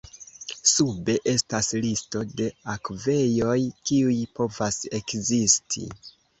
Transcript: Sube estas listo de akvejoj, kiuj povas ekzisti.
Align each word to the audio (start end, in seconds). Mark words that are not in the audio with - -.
Sube 0.69 1.15
estas 1.33 1.69
listo 1.83 2.23
de 2.41 2.49
akvejoj, 2.77 3.55
kiuj 3.93 4.19
povas 4.41 4.83
ekzisti. 5.05 5.89